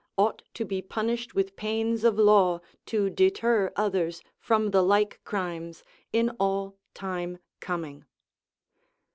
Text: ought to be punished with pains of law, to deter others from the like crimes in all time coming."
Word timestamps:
ought 0.17 0.41
to 0.55 0.65
be 0.65 0.81
punished 0.81 1.35
with 1.35 1.55
pains 1.55 2.03
of 2.03 2.17
law, 2.17 2.59
to 2.87 3.07
deter 3.07 3.71
others 3.75 4.23
from 4.39 4.71
the 4.71 4.81
like 4.81 5.23
crimes 5.23 5.83
in 6.11 6.31
all 6.39 6.75
time 6.95 7.37
coming." 7.59 8.03